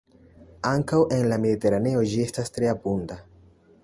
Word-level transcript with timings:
Ankaŭ 0.69 1.01
en 1.17 1.27
la 1.31 1.37
Mediteraneo 1.43 2.01
ĝi 2.13 2.23
estas 2.29 2.51
tre 2.57 2.71
abunda. 2.73 3.19